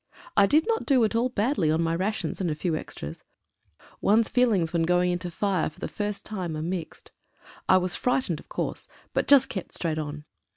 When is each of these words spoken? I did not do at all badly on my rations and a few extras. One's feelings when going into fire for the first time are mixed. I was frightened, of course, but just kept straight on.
I 0.35 0.47
did 0.47 0.65
not 0.65 0.87
do 0.87 1.03
at 1.03 1.13
all 1.13 1.29
badly 1.29 1.69
on 1.69 1.79
my 1.83 1.93
rations 1.93 2.41
and 2.41 2.49
a 2.49 2.55
few 2.55 2.75
extras. 2.75 3.23
One's 4.01 4.29
feelings 4.29 4.73
when 4.73 4.81
going 4.81 5.11
into 5.11 5.29
fire 5.29 5.69
for 5.69 5.79
the 5.79 5.87
first 5.87 6.25
time 6.25 6.57
are 6.57 6.63
mixed. 6.63 7.11
I 7.69 7.77
was 7.77 7.95
frightened, 7.95 8.39
of 8.39 8.49
course, 8.49 8.89
but 9.13 9.27
just 9.27 9.47
kept 9.47 9.75
straight 9.75 9.99
on. 9.99 10.25